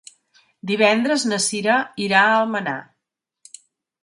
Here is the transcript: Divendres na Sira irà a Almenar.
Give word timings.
Divendres 0.71 1.25
na 1.31 1.39
Sira 1.49 1.75
irà 2.07 2.23
a 2.23 2.33
Almenar. 2.39 2.79